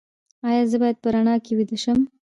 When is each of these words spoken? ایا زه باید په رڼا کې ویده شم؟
ایا 0.47 0.63
زه 0.71 0.77
باید 0.81 0.97
په 1.03 1.07
رڼا 1.15 1.35
کې 1.45 1.51
ویده 1.57 1.77
شم؟ 1.83 1.99